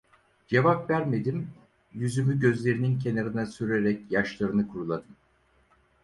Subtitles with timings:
[0.47, 1.47] Cevap vermedim,
[1.93, 5.15] yüzümü gözlerinin kenarına sürerek yaşlarını kuruladım.